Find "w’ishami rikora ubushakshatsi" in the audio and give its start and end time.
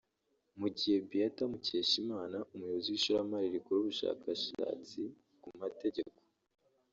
2.93-5.01